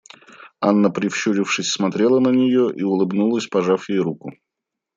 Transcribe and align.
Анна 0.61 0.89
прищурившись 0.89 1.69
смотрела 1.71 2.19
на 2.19 2.29
нее 2.29 2.73
и 2.75 2.81
улыбнулась, 2.81 3.45
пожав 3.45 3.87
ей 3.87 3.99
руку. 3.99 4.33